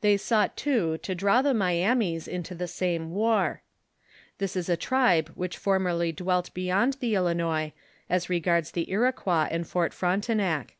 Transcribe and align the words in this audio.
They 0.00 0.16
sought 0.16 0.56
too 0.56 0.98
to 0.98 1.14
draw 1.14 1.42
the 1.42 1.54
Myamis 1.54 2.26
into 2.26 2.56
the 2.56 2.66
same 2.66 3.12
war. 3.12 3.62
This 4.38 4.56
is 4.56 4.68
a 4.68 4.76
tribe 4.76 5.30
which 5.36 5.56
formerly 5.56 6.10
dwelt 6.10 6.52
beyond 6.54 6.94
the 6.94 7.14
Il 7.14 7.26
inois, 7.26 7.70
as 8.08 8.28
regards 8.28 8.72
the 8.72 8.90
Iroquois 8.90 9.46
and 9.48 9.64
Fort 9.64 9.94
Frontenac. 9.94 10.74